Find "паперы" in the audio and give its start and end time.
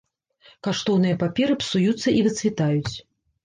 1.25-1.59